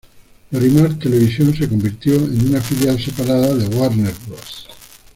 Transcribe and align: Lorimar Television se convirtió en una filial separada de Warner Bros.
Lorimar 0.51 0.97
Television 0.97 1.53
se 1.55 1.69
convirtió 1.69 2.15
en 2.15 2.47
una 2.47 2.59
filial 2.59 2.99
separada 2.99 3.53
de 3.53 3.67
Warner 3.67 4.11
Bros. 4.25 4.67